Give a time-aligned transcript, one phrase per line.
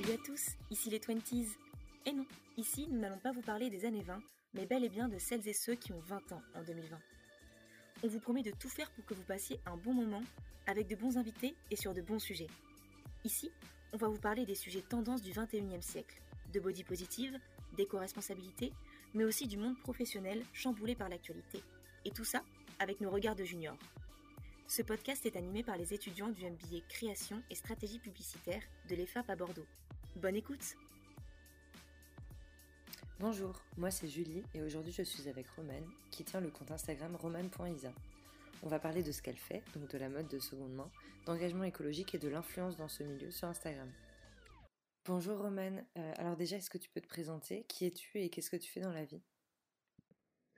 [0.00, 1.56] Salut à tous, ici les 20s.
[2.06, 2.24] Et non,
[2.56, 4.20] ici nous n'allons pas vous parler des années 20,
[4.54, 6.96] mais bel et bien de celles et ceux qui ont 20 ans en 2020.
[8.04, 10.22] On vous promet de tout faire pour que vous passiez un bon moment,
[10.68, 12.46] avec de bons invités et sur de bons sujets.
[13.24, 13.50] Ici,
[13.92, 16.22] on va vous parler des sujets tendances du 21e siècle,
[16.52, 17.36] de body positive,
[17.76, 18.72] d'éco-responsabilité,
[19.14, 21.60] mais aussi du monde professionnel chamboulé par l'actualité.
[22.04, 22.44] Et tout ça
[22.78, 23.78] avec nos regards de juniors.
[24.68, 29.28] Ce podcast est animé par les étudiants du MBA Création et Stratégie publicitaire de l'EFAP
[29.28, 29.66] à Bordeaux.
[30.20, 30.74] Bonne écoute
[33.20, 37.14] Bonjour, moi c'est Julie et aujourd'hui je suis avec Romane qui tient le compte Instagram
[37.14, 37.92] romane.isa.
[38.64, 40.90] On va parler de ce qu'elle fait, donc de la mode de seconde main,
[41.24, 43.88] d'engagement écologique et de l'influence dans ce milieu sur Instagram.
[45.04, 47.64] Bonjour Romane, euh, alors déjà est-ce que tu peux te présenter?
[47.68, 49.22] Qui es-tu et qu'est-ce que tu fais dans la vie?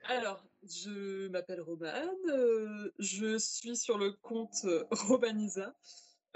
[0.05, 5.75] Alors, je m'appelle Romane, euh, je suis sur le compte euh, Romanisa.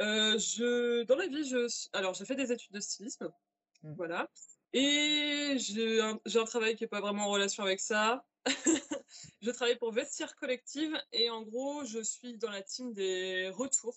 [0.01, 3.31] Euh, je, dans la vie, je, alors j'ai fait des études de stylisme,
[3.83, 3.93] mmh.
[3.93, 4.29] voilà,
[4.73, 8.25] et j'ai un, un, travail qui n'est pas vraiment en relation avec ça.
[9.41, 13.95] je travaille pour Vestiaire Collective et en gros, je suis dans la team des retours.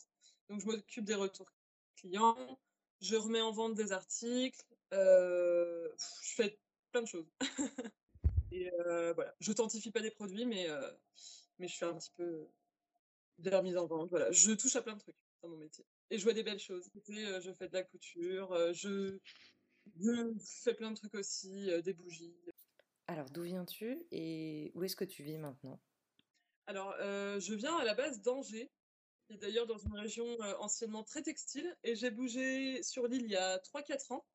[0.48, 1.50] Donc, je m'occupe des retours
[1.96, 2.58] clients,
[3.00, 5.88] je remets en vente des articles, je
[6.20, 6.58] fais
[6.92, 7.26] plein de choses.
[8.50, 10.90] Et euh, voilà, je t'antifie pas des produits, mais, euh,
[11.58, 12.48] mais je fais un petit peu
[13.38, 14.10] de la mise en vente.
[14.10, 15.84] Voilà, je touche à plein de trucs dans mon métier.
[16.10, 16.90] Et je vois des belles choses.
[17.10, 19.18] Euh, je fais de la couture, je,
[19.98, 22.34] je fais plein de trucs aussi, des bougies.
[23.06, 25.80] Alors, d'où viens-tu et où est-ce que tu vis maintenant?
[26.66, 28.70] Alors, je viens à la base d'Angers,
[29.26, 30.26] qui est d'ailleurs dans une région
[30.60, 34.26] anciennement très textile, et j'ai bougé sur l'île il y a 3-4 ans.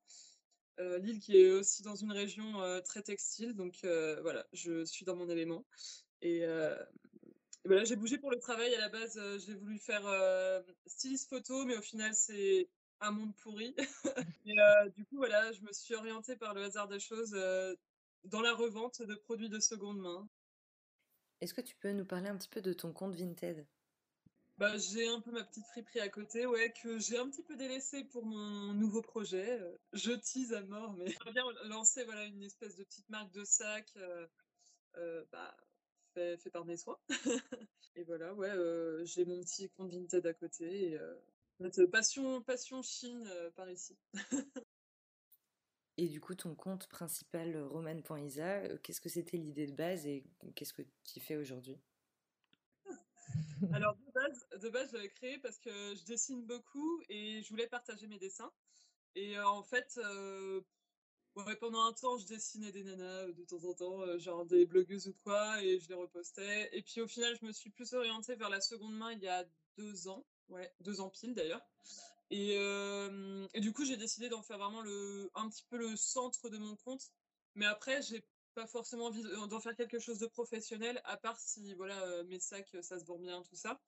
[0.80, 4.84] Euh, Lille qui est aussi dans une région euh, très textile, donc euh, voilà, je
[4.84, 5.64] suis dans mon élément.
[6.20, 6.44] Et,
[7.64, 10.04] voilà, j'ai bougé pour le travail à la base, j'ai voulu faire
[10.86, 12.68] styliste photo, mais au final c'est
[13.00, 13.74] un monde pourri.
[14.46, 14.56] et
[14.96, 17.34] du coup voilà, je me suis orientée par le hasard des choses
[18.24, 20.28] dans la revente de produits de seconde main.
[21.40, 23.66] Est-ce que tu peux nous parler un petit peu de ton compte Vinted?
[24.56, 27.56] Bah, j'ai un peu ma petite friperie à côté, ouais, que j'ai un petit peu
[27.56, 29.60] délaissé pour mon nouveau projet.
[29.60, 33.32] Euh, je tease à mort, mais j'aimerais bien lancer voilà, une espèce de petite marque
[33.32, 34.26] de sac euh,
[34.96, 35.56] euh, bah,
[36.14, 36.98] fait, fait, par mes soins.
[37.96, 38.50] et voilà, ouais,
[39.04, 40.92] j'ai mon petit compte Vinted à côté.
[40.92, 40.98] Et,
[41.90, 43.96] passion, passion Chine par ici.
[45.96, 50.24] Et du coup, ton compte principal, roman.isa, qu'est-ce que c'était l'idée de base et
[50.56, 51.78] qu'est-ce que tu fais aujourd'hui?
[53.72, 57.68] Alors de base, de base, j'avais créé parce que je dessine beaucoup et je voulais
[57.68, 58.52] partager mes dessins.
[59.14, 59.98] Et euh, en fait,
[61.36, 64.66] euh, pendant un temps, je dessinais des nanas euh, de temps en temps, genre des
[64.66, 66.68] blogueuses ou quoi, et je les repostais.
[66.72, 69.28] Et puis au final, je me suis plus orientée vers la seconde main il y
[69.28, 69.44] a
[69.76, 71.62] deux ans, ouais, deux ans pile d'ailleurs.
[72.30, 76.48] Et, et, du coup, j'ai décidé d'en faire vraiment le, un petit peu le centre
[76.48, 77.12] de mon compte.
[77.54, 78.24] Mais après, j'ai
[78.54, 82.38] pas forcément envie d'en faire quelque chose de professionnel, à part si voilà euh, mes
[82.38, 83.80] sacs ça se vend bien, tout ça.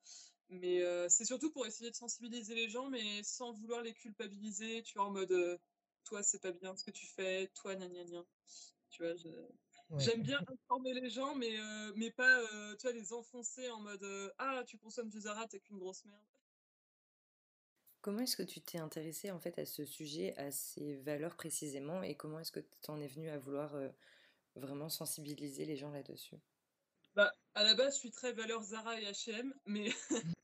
[0.49, 4.83] Mais euh, c'est surtout pour essayer de sensibiliser les gens, mais sans vouloir les culpabiliser,
[4.83, 5.57] tu vois, en mode euh,
[6.07, 8.23] toi c'est pas bien ce que tu fais, toi gna gna gna.
[8.89, 9.13] Tu vois,
[9.97, 11.57] j'aime bien informer les gens, mais,
[11.95, 12.41] mais pas
[12.77, 16.23] tu vois, les enfoncer en mode ah tu consommes du Zara, t'es qu'une grosse merde.
[18.01, 22.01] Comment est-ce que tu t'es intéressé en fait à ce sujet, à ces valeurs précisément,
[22.03, 23.75] et comment est-ce que tu en es venu à vouloir
[24.55, 26.37] vraiment sensibiliser les gens là-dessus?
[27.15, 29.89] Bah, À la base, je suis très valeur Zara et H&M, mais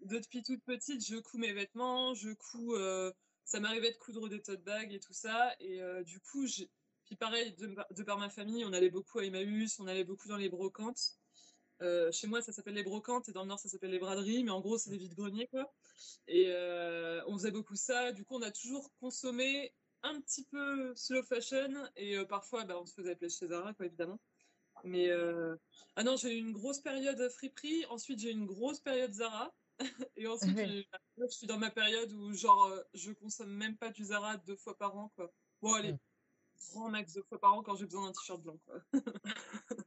[0.00, 2.74] depuis toute petite, je couds mes vêtements, je couds...
[2.74, 3.12] Euh,
[3.46, 6.44] ça m'arrivait de coudre des tote bags et tout ça, et euh, du coup,
[7.04, 10.36] puis pareil, de, par ma famille, on allait beaucoup à Emmaüs, on allait beaucoup dans
[10.36, 11.16] les brocantes.
[11.80, 14.44] Euh, chez moi, ça s'appelle les brocantes, et dans le nord, ça s'appelle les braderies,
[14.44, 15.72] mais en gros, c'est des vides-greniers, quoi.
[16.28, 16.52] Et
[17.26, 18.12] on faisait beaucoup ça.
[18.12, 19.72] Du coup, on a toujours consommé
[20.06, 23.74] un petit peu slow fashion et euh, parfois bah, on se faisait appeler chez Zara
[23.74, 24.20] quoi évidemment.
[24.84, 25.56] Mais euh,
[25.96, 29.54] ah non, j'ai eu une grosse période friperie, ensuite j'ai eu une grosse période Zara
[30.16, 30.58] et ensuite
[31.18, 34.56] je suis dans ma période où genre euh, je consomme même pas du Zara deux
[34.56, 35.32] fois par an quoi.
[35.60, 35.98] Bon allez, mm.
[36.72, 38.80] grand max deux fois par an quand j'ai besoin d'un t-shirt blanc quoi.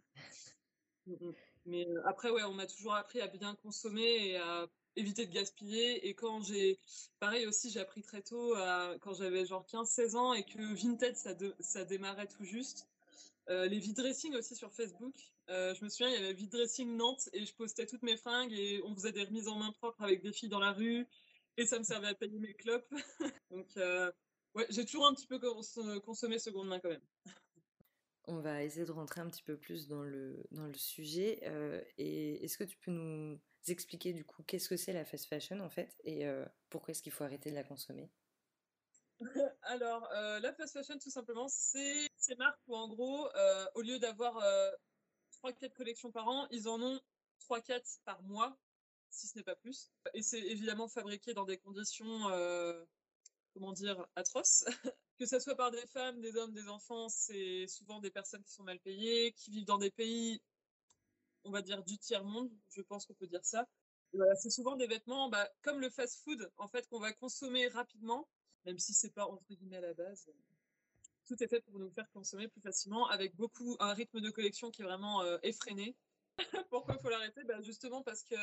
[1.05, 1.33] Mm, mm.
[1.65, 6.07] Mais après ouais, on m'a toujours appris à bien consommer et à éviter de gaspiller.
[6.07, 6.77] Et quand j'ai,
[7.19, 8.53] pareil aussi, j'ai appris très tôt,
[9.01, 12.87] quand j'avais genre 15-16 ans et que Vinted, ça, ça démarrait tout juste.
[13.49, 15.15] Euh, les vide dressing aussi sur Facebook.
[15.49, 18.17] Euh, je me souviens, il y avait vide dressing Nantes et je postais toutes mes
[18.17, 21.07] fringues et on faisait des remises en main propre avec des filles dans la rue
[21.57, 22.87] et ça me servait à payer mes clopes.
[23.49, 24.11] Donc, euh,
[24.53, 25.39] ouais, j'ai toujours un petit peu
[26.01, 27.01] consommé seconde main quand même.
[28.25, 31.39] On va essayer de rentrer un petit peu plus dans le, dans le sujet.
[31.97, 35.59] et est-ce que tu peux nous expliquer du coup qu'est-ce que c'est la fast fashion
[35.59, 38.11] en fait et euh, pourquoi est-ce qu'il faut arrêter de la consommer?
[39.63, 43.27] Alors, la fast fashion, tout simplement, c'est ces marques où, en gros,
[43.73, 44.37] au lieu d'avoir
[45.43, 46.99] 3-4 collections par an, ils en ont
[47.49, 48.57] 3-4 par mois,
[49.09, 49.91] si ce n'est pas plus.
[50.13, 52.29] Et c'est évidemment fabriqué dans des conditions,
[53.53, 54.65] comment dire, atroces.
[55.19, 58.53] que ce soit par des femmes, des hommes, des enfants, c'est souvent des personnes qui
[58.53, 60.41] sont mal payées, qui vivent dans des pays,
[61.43, 63.67] on va dire, du tiers-monde, je pense qu'on peut dire ça.
[64.13, 68.27] Voilà, c'est souvent des vêtements, bah, comme le fast-food, en fait, qu'on va consommer rapidement,
[68.65, 70.29] même si c'est pas entre guillemets à la base.
[71.29, 74.71] Tout est fait pour nous faire consommer plus facilement, avec beaucoup un rythme de collection
[74.71, 75.95] qui est vraiment euh, effréné.
[76.71, 77.43] Pourquoi faut l'arrêter?
[77.43, 78.33] Bah, Justement parce que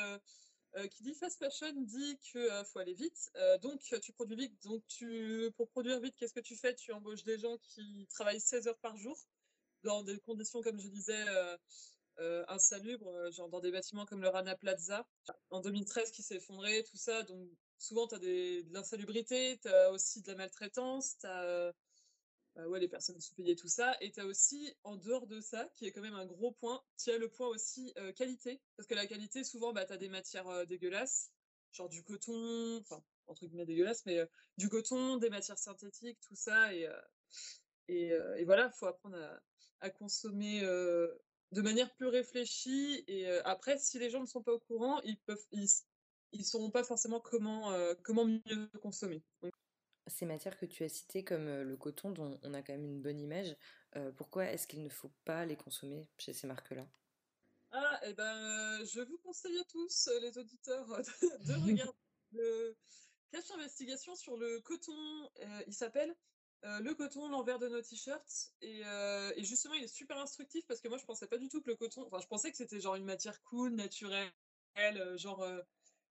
[0.77, 3.33] euh, qui dit fast fashion dit qu'il euh, faut aller vite.
[3.61, 4.63] donc tu produis vite.
[4.63, 6.77] Donc tu, pour produire vite, qu'est-ce que tu fais?
[6.77, 9.19] Tu embauches des gens qui travaillent 16 heures par jour
[9.83, 11.25] dans des conditions, comme je disais,
[12.47, 15.05] insalubres, genre dans des bâtiments comme le Rana Plaza
[15.51, 17.25] en 2013 qui s'est effondré, tout ça.
[17.25, 21.73] Donc souvent tu as de l'insalubrité, tu as aussi de la maltraitance, tu as euh,
[22.65, 23.97] ouais, les personnes sous-payées, tout ça.
[24.01, 26.83] Et tu as aussi, en dehors de ça, qui est quand même un gros point,
[27.03, 28.61] tu as le point aussi euh, qualité.
[28.77, 31.31] Parce que la qualité, souvent, bah, tu as des matières euh, dégueulasses,
[31.73, 34.27] genre du coton, enfin, entre guillemets dégueulasses, mais
[34.57, 36.73] du coton, des matières synthétiques, tout ça.
[36.73, 36.89] Et,
[37.89, 39.19] et, voilà, il faut apprendre
[39.81, 43.05] à, consommer de manière plus réfléchie.
[43.09, 45.19] Et après, si les gens ne sont pas au courant, ils
[46.33, 49.23] ils sauront pas forcément comment, comment mieux consommer.
[50.07, 53.03] Ces matières que tu as citées, comme le coton, dont on a quand même une
[53.03, 53.57] bonne image,
[54.17, 56.87] pourquoi est-ce qu'il ne faut pas les consommer chez ces marques-là?
[57.73, 60.87] Ah, et eh ben, je vous conseille à tous, les auditeurs,
[61.45, 61.93] de, regarder
[62.33, 62.77] le
[63.33, 65.31] cache investigation sur le coton.
[65.67, 66.15] il s'appelle
[66.63, 68.53] le coton, l'envers de nos t-shirts.
[68.61, 68.81] Et,
[69.37, 71.71] et, justement, il est super instructif parce que moi, je pensais pas du tout que
[71.71, 72.07] le coton.
[72.07, 74.33] Enfin, je pensais que c'était genre une matière cool, naturelle,
[75.17, 75.45] genre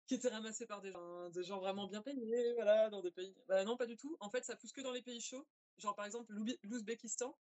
[0.06, 3.36] qui étaient ramassés par des gens, des gens vraiment bien payés, voilà, dans des pays.
[3.48, 4.18] Bah non, pas du tout.
[4.20, 5.48] En fait, ça pousse que dans les pays chauds,
[5.78, 6.34] genre par exemple
[6.64, 7.36] l'Ouzbékistan,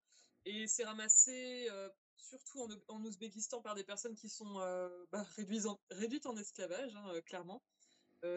[0.45, 5.65] et c'est ramassé euh, surtout en, Ouzbékistan par des personnes qui sont euh, bah, réduites,
[5.65, 7.61] en, réduites, en, esclavage, hein, euh, clairement.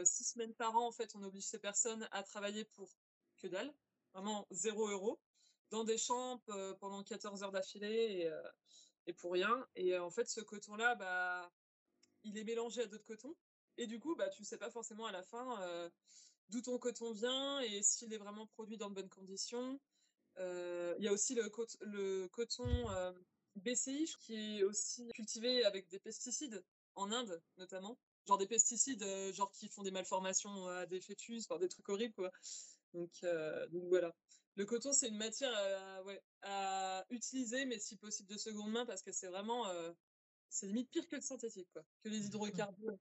[0.05, 2.97] six semaines par an, en fait, on oblige ces personnes à travailler pour
[3.39, 3.73] que dalle,
[4.15, 5.21] vraiment zéro euro,
[5.71, 6.41] dans des champs
[6.81, 8.31] pendant 14 heures d'affilée et,
[9.07, 9.67] et, pour rien.
[9.77, 11.51] Et en fait, ce coton-là, bah,
[12.23, 13.35] il est mélangé à d'autres cotons.
[13.77, 15.91] Et du coup, bah, tu ne sais pas forcément à la fin euh,
[16.49, 19.81] d'où ton coton vient et s'il est vraiment produit dans de bonnes conditions.
[20.39, 21.51] Euh, il y a aussi le,
[21.81, 23.13] le coton euh,
[23.57, 27.99] BCI qui est aussi cultivé avec des pesticides en Inde notamment.
[28.27, 32.31] Genre des pesticides genre qui font des malformations à des fœtus, des trucs horribles quoi.
[32.95, 33.13] Donc,
[33.71, 34.15] donc voilà.
[34.57, 38.87] Le coton, c'est une matière à, ouais, à, utiliser, mais si possible de seconde main,
[38.87, 39.67] parce que c'est vraiment,
[40.49, 42.97] c'est limite pire que le synthétique, quoi, que les hydrocarbures.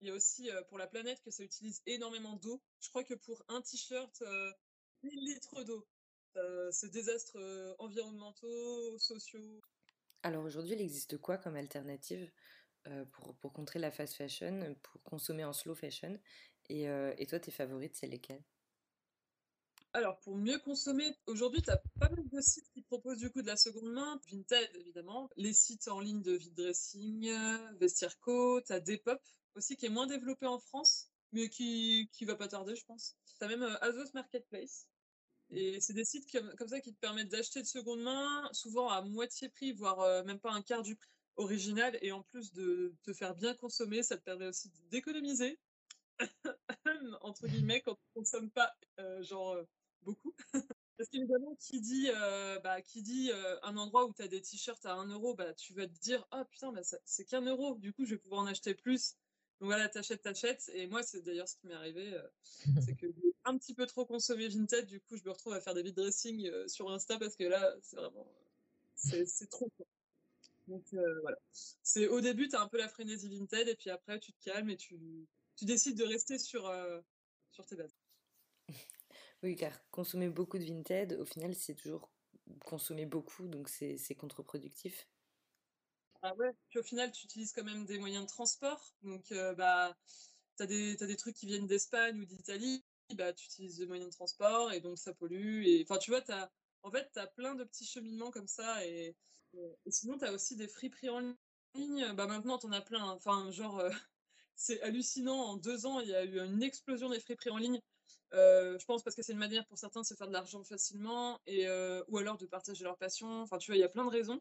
[0.00, 2.62] Il y a aussi pour la planète que ça utilise énormément d'eau.
[2.80, 4.22] Je crois que pour un t-shirt,
[5.02, 5.86] 1000 litres d'eau.
[6.70, 7.38] ces désastres
[7.78, 9.62] environnementaux, sociaux.
[10.22, 12.30] Alors aujourd'hui, il existe quoi comme alternative
[13.12, 16.18] pour, pour, contrer la fast fashion, pour consommer en slow fashion?
[16.68, 18.44] Et, et toi, tes favorites, c'est lesquelles?
[19.96, 23.40] Alors, pour mieux consommer, aujourd'hui, tu as pas mal de sites qui proposent du coup
[23.40, 24.20] de la seconde main.
[24.30, 25.30] Vinted, évidemment.
[25.36, 27.30] Les sites en ligne de vide dressing,
[27.80, 28.60] Vestiaire Co.
[28.60, 29.18] Tu as Depop
[29.54, 33.16] aussi, qui est moins développé en France, mais qui, va pas tarder, je pense.
[33.38, 34.86] Tu as même euh, Azos Marketplace.
[35.48, 39.00] Et c'est des sites comme, ça qui te permettent d'acheter de seconde main, souvent à
[39.00, 41.98] moitié prix, voire euh, même pas un quart du prix original.
[42.02, 45.58] Et en plus de te faire bien consommer, ça te permet aussi d'économiser,
[47.22, 49.56] entre guillemets, quand tu ne consommes pas, euh, genre
[50.06, 50.34] beaucoup.
[50.96, 54.40] Parce qu'évidemment, qui dit, euh, bah, qui dit euh, un endroit où tu as des
[54.40, 57.76] t-shirts à 1 euro, bah, tu vas te dire, ah putain, bah, c'est qu'un euro,
[57.76, 59.16] du coup, je vais pouvoir en acheter plus.
[59.60, 60.70] Donc voilà, t'achètes, t'achètes.
[60.72, 62.22] Et moi, c'est d'ailleurs ce qui m'est arrivé, euh,
[62.80, 65.60] c'est que j'ai un petit peu trop consommé Vinted, du coup, je me retrouve à
[65.60, 68.26] faire des vide dressing sur Insta parce que là, c'est vraiment,
[68.94, 69.70] c'est trop.
[70.66, 70.84] Donc
[71.22, 71.38] voilà.
[71.52, 74.44] C'est au début, tu as un peu la frénésie Vinted, et puis après, tu te
[74.44, 74.98] calmes et tu,
[75.56, 76.70] tu décides de rester sur,
[77.52, 77.94] sur tes bases.
[79.42, 82.10] Oui, car consommer beaucoup de Vinted, au final, c'est toujours
[82.64, 85.08] consommer beaucoup, donc c'est contre-productif.
[86.22, 88.94] Ah ouais, puis au final, tu utilises quand même des moyens de transport.
[89.02, 89.96] Donc, euh, bah,
[90.56, 94.14] tu as, des trucs qui viennent d'Espagne ou d'Italie, bah, tu utilises des moyens de
[94.14, 95.64] transport et donc ça pollue.
[95.82, 96.22] Enfin, tu vois,
[96.82, 98.84] en fait, tu as plein de petits cheminements comme ça.
[98.86, 99.14] Et,
[99.88, 101.34] sinon, tu as aussi des friperies en
[101.74, 102.12] ligne.
[102.14, 103.04] Bah, maintenant, tu en as plein.
[103.04, 103.90] Enfin, genre, euh,
[104.56, 105.38] c'est hallucinant.
[105.38, 107.80] En deux ans, il y a eu une explosion des friperies en ligne.
[108.32, 110.62] Euh, je pense parce que c'est une manière pour certains de se faire de l'argent
[110.64, 113.42] facilement et euh, ou alors de partager leur passion.
[113.42, 114.40] Enfin, tu vois, il y a plein de raisons.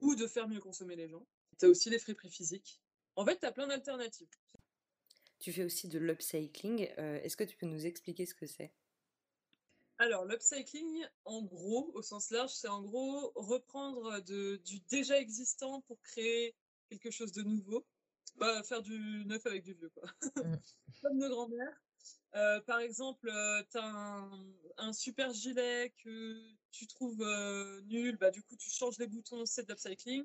[0.00, 1.26] Ou de faire mieux consommer les gens.
[1.58, 2.80] Tu as aussi les friperies physiques.
[3.16, 4.30] En fait, tu as plein d'alternatives.
[5.40, 6.88] Tu fais aussi de l'upcycling.
[6.98, 8.72] Euh, est-ce que tu peux nous expliquer ce que c'est?
[9.98, 15.82] Alors, l'upcycling, en gros, au sens large, c'est en gros reprendre de, du déjà existant
[15.82, 16.54] pour créer
[16.88, 17.84] quelque chose de nouveau.
[18.36, 20.08] Bah, faire du neuf avec du vieux, quoi.
[20.36, 20.56] Mmh.
[21.02, 21.82] Comme nos grands-mères.
[22.36, 24.30] Euh, par exemple, euh, tu as
[24.78, 26.40] un, super gilet que
[26.70, 30.24] tu trouves euh, nul, bah, du coup, tu changes les boutons, c'est de l'upcycling.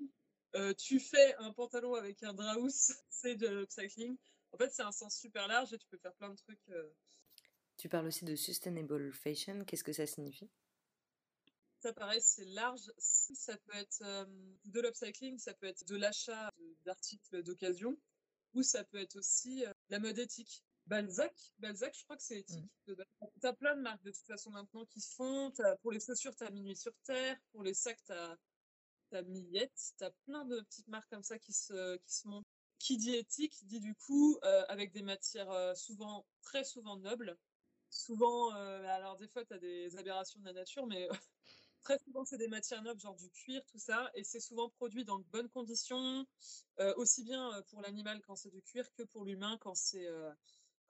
[0.77, 4.17] tu fais un pantalon avec un draus, c'est de l'upcycling.
[4.51, 6.71] En fait, c'est un sens super large et tu peux faire plein de trucs.
[7.77, 9.65] Tu parles aussi de sustainable fashion.
[9.65, 10.49] Qu'est-ce que ça signifie?
[11.81, 12.91] Ça paraît, c'est large.
[12.97, 14.01] Ça peut être
[14.65, 16.51] de l'upcycling, ça peut être de l'achat
[16.85, 17.97] d'articles d'occasion,
[18.53, 20.63] ou ça peut être aussi la mode éthique.
[20.87, 22.69] Balzac, Balzac, je crois que c'est éthique.
[22.87, 22.95] Mmh.
[23.41, 25.51] Tu as plein de marques de toute façon maintenant qui se font.
[25.81, 27.37] pour les chaussures, tu as Minuit sur Terre.
[27.51, 29.93] Pour les sacs, tu as, Millette.
[29.97, 32.45] Tu as plein de petites marques comme ça qui se, qui se montent.
[32.77, 37.37] Qui dit éthique dit du coup euh, avec des matières euh, souvent, très souvent nobles.
[37.89, 41.07] Souvent, euh, alors des fois, tu as des aberrations de la nature, mais
[41.81, 44.11] très souvent, c'est des matières nobles, genre du cuir, tout ça.
[44.13, 46.27] Et c'est souvent produit dans de bonnes conditions,
[46.97, 50.05] aussi bien pour l'animal quand c'est du cuir que pour l'humain quand c'est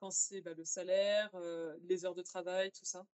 [0.00, 3.04] quand c'est bah, le salaire, euh, les heures de travail, tout ça?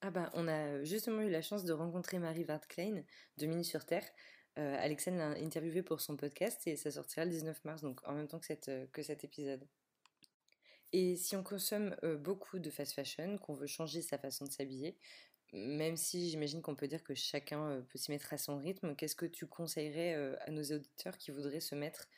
[0.00, 3.04] Ah bah, on a justement eu la chance de rencontrer Marie Klein
[3.38, 4.08] de Mini sur Terre.
[4.58, 8.28] Euh, l'a interviewée pour son podcast et ça sortira le 19 mars, donc en même
[8.28, 9.66] temps euh, que cet épisode.
[10.92, 14.98] Et si on consomme beaucoup de fast fashion, qu'on veut changer sa façon de s'habiller,
[15.54, 19.16] même si j'imagine qu'on peut dire que chacun peut s'y mettre à son rythme, qu'est-ce
[19.16, 22.08] que tu conseillerais à nos auditeurs qui voudraient se mettre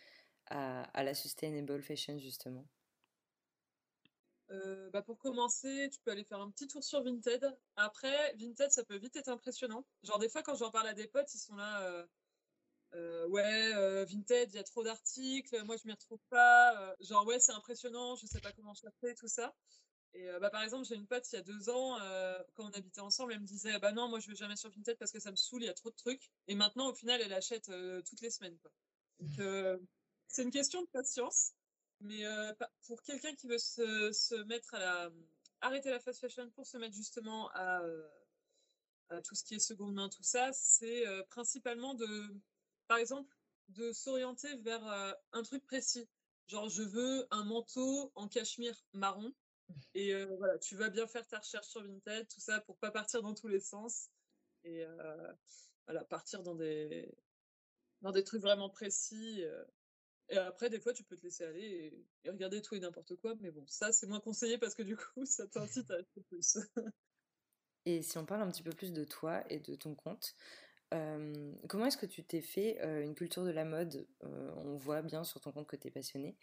[0.47, 2.66] à la sustainable fashion justement?
[4.54, 7.44] Euh, bah pour commencer, tu peux aller faire un petit tour sur Vinted.
[7.76, 9.84] Après, Vinted, ça peut vite être impressionnant.
[10.02, 11.82] Genre, des fois, quand j'en parle à des potes, ils sont là.
[11.82, 12.06] Euh,
[12.94, 16.94] euh, ouais, Vinted, il y a trop d'articles, moi je m'y retrouve pas.
[17.00, 19.54] genre, ouais, c'est impressionnant, je sais pas comment chercher, tout ça.
[20.14, 21.99] Et bah, par exemple, j'ai une pote il y a deux ans,
[22.54, 24.96] quand on habitait ensemble, elle me disait Bah non, moi je vais jamais sur Vinted
[24.96, 26.30] parce que ça me saoule, il y a trop de trucs.
[26.46, 27.68] Et maintenant, au final, elle achète
[28.08, 28.56] toutes les semaines.
[29.18, 29.80] Donc,
[30.28, 31.52] c'est une question de patience.
[32.00, 32.52] Mais euh,
[32.86, 35.10] pour quelqu'un qui veut se, se, mettre à la.
[35.60, 38.08] arrêter la fast fashion pour se mettre justement à, euh,
[39.10, 42.34] à tout ce qui est seconde main, tout ça, c'est euh, principalement de.
[42.88, 43.34] Par exemple,
[43.68, 44.84] de s'orienter vers
[45.32, 46.06] un truc précis.
[46.48, 49.32] Genre, je veux un manteau en cachemire marron.
[49.94, 53.22] Et voilà, tu vas bien faire ta recherche sur Vinted, tout ça, pour pas partir
[53.22, 54.10] dans tous les sens.
[54.64, 54.84] Et
[55.86, 57.10] voilà, partir dans des,
[58.02, 59.42] dans des trucs vraiment précis.
[60.31, 63.35] Et après, des fois, tu peux te laisser aller et, regarder tout et n'importe quoi.
[63.40, 66.59] Mais bon, ça, c'est moins conseillé parce que du coup, ça t'incite à acheter plus.
[67.85, 70.35] et si on parle un petit peu plus de toi et de ton compte,
[71.69, 75.40] comment est-ce que tu t'es fait une culture de la mode On voit bien sur
[75.40, 76.37] ton compte que tu es passionné.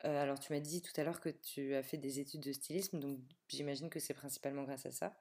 [0.00, 3.00] alors, tu m'as dit tout à l'heure que tu as fait des études de stylisme,
[3.00, 3.18] donc
[3.48, 5.20] j'imagine que c'est principalement grâce à ça.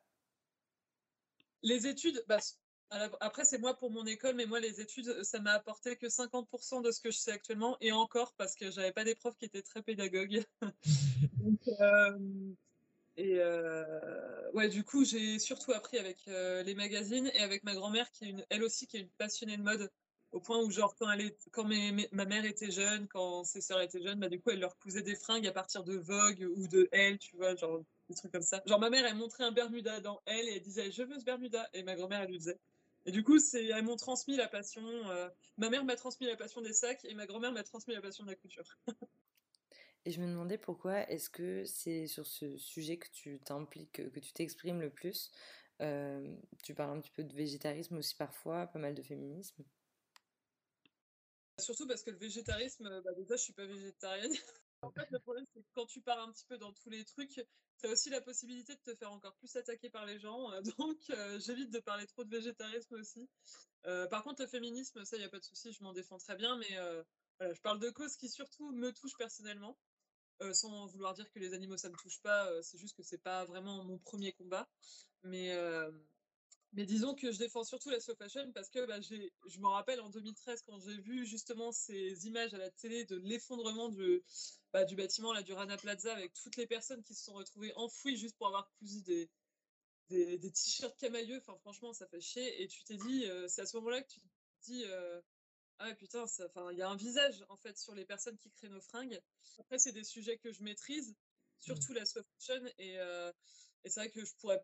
[1.64, 2.38] Les études, bah,
[2.90, 6.82] après, c'est moi pour mon école, mais moi, les études, ça m'a apporté que 50%
[6.82, 9.46] de ce que je sais actuellement, et encore parce que j'avais pas des profs qui
[9.46, 10.44] étaient très pédagogues.
[11.82, 12.18] Euh,
[13.18, 17.74] et euh, ouais, du coup, j'ai surtout appris avec euh, les magazines et avec ma
[17.74, 19.92] grand-mère, qui est une, elle aussi, qui est une passionnée de mode,
[20.32, 24.02] au point où, genre, quand, elle quand ma mère était jeune, quand ses sœurs étaient
[24.02, 26.88] jeunes, bah, du coup, elle leur cousait des fringues à partir de Vogue ou de
[26.92, 28.62] Elle, tu vois, genre des trucs comme ça.
[28.66, 31.26] Genre, ma mère, elle montrait un Bermuda dans Elle et elle disait, je veux ce
[31.26, 31.68] Bermuda.
[31.74, 32.60] Et ma grand-mère, elle lui disait.
[33.08, 34.86] Et du coup, c'est, elles m'ont transmis la passion.
[35.10, 38.02] Euh, ma mère m'a transmis la passion des sacs et ma grand-mère m'a transmis la
[38.02, 38.66] passion de la couture.
[40.06, 44.20] et je me demandais pourquoi est-ce que c'est sur ce sujet que tu t'impliques, que
[44.20, 45.32] tu t'exprimes le plus.
[45.82, 49.64] Euh, tu parles un petit peu de végétarisme aussi parfois, pas mal de féminisme.
[51.60, 54.34] Surtout parce que le végétarisme, bah déjà, je suis pas végétarienne.
[54.82, 57.04] En fait, le problème, c'est que quand tu pars un petit peu dans tous les
[57.04, 57.42] trucs,
[57.80, 60.52] tu as aussi la possibilité de te faire encore plus attaquer par les gens.
[60.52, 63.30] Euh, donc, euh, j'évite de parler trop de végétarisme aussi.
[63.86, 66.18] Euh, par contre, le féminisme, ça, il n'y a pas de souci, je m'en défends
[66.18, 66.58] très bien.
[66.58, 66.78] Mais
[67.40, 69.78] voilà, je parle de causes qui surtout me touchent personnellement.
[70.54, 72.50] sans vouloir dire que les animaux, ça ne me touche pas.
[72.64, 74.68] c'est juste que c'est pas vraiment mon premier combat.
[75.24, 75.56] Mais
[76.78, 80.00] mais disons que je défends surtout la slow fashion parce que bah, je me rappelle
[80.00, 84.24] en 2013 quand j'ai vu justement ces images à la télé de l'effondrement du,
[84.72, 87.74] bah, du bâtiment là, du Rana Plaza avec toutes les personnes qui se sont retrouvées
[87.78, 89.28] enfouies juste pour avoir cousu des,
[90.10, 91.40] des, des t-shirts camailleux.
[91.40, 92.62] Enfin, franchement, ça fait chier.
[92.62, 94.28] Et tu t'es dit, euh, c'est à ce moment-là que tu te
[94.66, 95.20] dis, euh,
[95.80, 96.26] ah putain,
[96.72, 99.20] il y a un visage en fait sur les personnes qui créent nos fringues.
[99.58, 101.16] Après, c'est des sujets que je maîtrise,
[101.58, 101.96] surtout mmh.
[101.96, 102.64] la slow fashion.
[102.78, 103.32] Et, euh,
[103.84, 104.64] et c'est vrai que je pourrais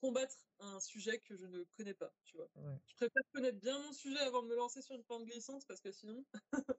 [0.00, 2.50] combattre un sujet que je ne connais pas, tu vois.
[2.86, 5.80] Je préfère connaître bien mon sujet avant de me lancer sur une pente glissante parce
[5.80, 6.24] que sinon.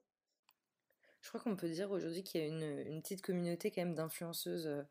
[1.22, 3.94] je crois qu'on peut dire aujourd'hui qu'il y a une, une, petite communauté quand même
[3.94, 4.86] d'influenceuses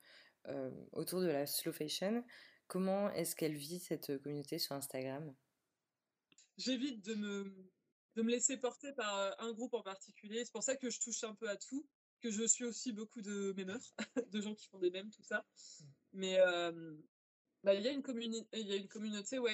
[0.48, 2.24] euh, autour de la slow fashion
[2.67, 5.33] Comment est-ce qu'elle vit cette communauté sur Instagram?
[6.57, 7.71] J'évite de me,
[8.15, 10.45] de me laisser porter par un groupe en particulier.
[10.45, 11.88] C'est pour ça que je touche un peu à tout,
[12.21, 13.81] que je suis aussi beaucoup de mémeurs,
[14.31, 15.48] de gens qui font des mèmes, tout ça.
[16.13, 16.38] Mais
[17.63, 18.04] bah, il y, a une
[18.54, 19.54] y a une communauté ouais,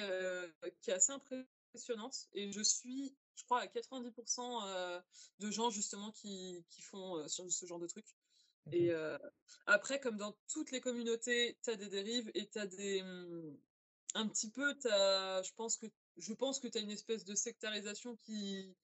[0.80, 5.02] qui est assez impressionnante et je suis, je crois, à 90%
[5.40, 8.16] de gens justement qui, qui font ce genre de trucs.
[8.72, 8.92] Et
[9.66, 13.02] après, comme dans toutes les communautés, tu as des dérives et tu as des.
[13.02, 13.56] Mmh,
[14.14, 15.86] un petit peu, as, je pense que,
[16.16, 18.74] je pense que tu as une espèce de sectarisation qui,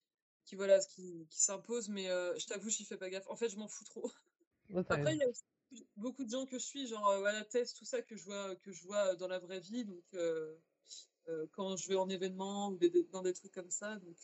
[0.45, 3.29] qui, voilà, qui, qui s'impose, mais je t'avoue, j'y fais pas gaffe.
[3.29, 4.11] En fait, je m'en fous trop.
[4.89, 5.43] Après, il y a aussi
[5.97, 8.73] beaucoup de gens que je suis, genre voilà, test, tout ça, que je vois, que
[8.73, 9.85] je vois dans la vraie vie.
[9.85, 10.05] Donc,
[11.53, 12.79] quand je vais en événement ou
[13.13, 14.17] dans des trucs comme ça, donc,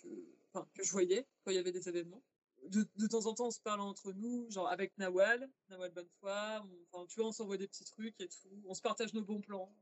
[0.75, 2.23] que je voyais quand il y avait des événements
[2.69, 6.63] de, temps en temps, on se parle entre nous, genre avec Nawal, Nawal Bonnefoy,
[6.93, 9.41] enfin, tu vois, on s'envoie des petits trucs et tout, on se partage nos bons
[9.41, 9.73] plans.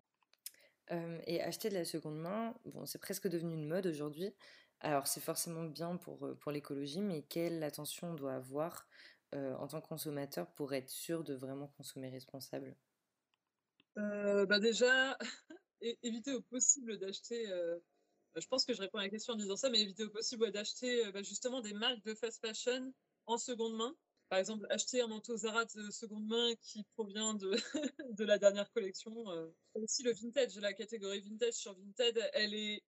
[0.92, 4.32] Euh, et acheter de la seconde main, bon, c'est presque devenu une mode aujourd'hui.
[4.80, 8.86] Alors, c'est forcément bien pour, euh, pour l'écologie, mais quelle attention on doit avoir
[9.36, 12.76] euh, en tant que consommateur pour être sûr de vraiment consommer responsable
[13.94, 15.16] bah Déjà,
[16.02, 17.50] éviter au possible d'acheter
[18.36, 20.10] bah, je pense que je réponds à la question en disant ça, mais éviter au
[20.10, 22.92] possible d'acheter euh, bah, justement des marques de fast fashion
[23.24, 23.96] en seconde main.
[24.28, 27.52] Par exemple, acheter un manteau Zara de seconde main qui provient de,
[28.10, 29.30] de la dernière collection.
[29.30, 29.48] Euh.
[29.74, 32.82] Aussi le vintage, la catégorie vintage sur Vinted, elle est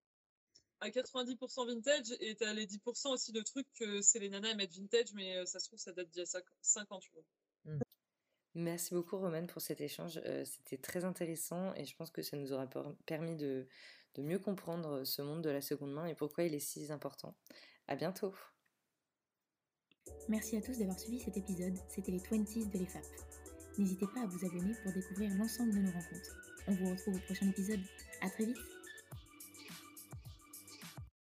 [0.81, 4.51] à 90% vintage et tu as les 10% aussi de trucs que c'est les nanas
[4.51, 6.99] à mettre vintage, mais euh, ça se trouve, ça date d'il y a 5 ans,
[7.01, 7.23] tu vois.
[7.65, 7.81] Mmh.
[8.55, 10.21] Merci beaucoup, Romane, pour cet échange.
[10.45, 12.69] C'était très intéressant et je pense que ça nous aura
[13.07, 13.69] permis de,
[14.15, 17.37] de mieux comprendre ce monde de la seconde main et pourquoi il est si important.
[17.87, 18.35] À bientôt.
[20.29, 21.75] Merci à tous d'avoir suivi cet épisode.
[21.89, 23.05] C'était les 20s de l'EFAP.
[23.79, 26.37] N'hésitez pas à vous abonner pour découvrir l'ensemble de nos rencontres.
[26.67, 27.81] On vous retrouve au prochain épisode.
[28.21, 28.78] À très vite.